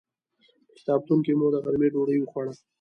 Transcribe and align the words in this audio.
په 0.65 0.71
کتابتون 0.77 1.19
کې 1.25 1.33
مو 1.39 1.47
د 1.53 1.55
غرمې 1.63 1.87
ډوډۍ 1.93 2.17
وخوړه. 2.19 2.53